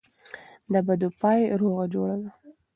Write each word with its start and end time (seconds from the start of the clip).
دبدو 0.73 1.07
پای 1.21 1.39
روغه 1.61 1.85
جوړه 1.93 2.15
ده. 2.21 2.29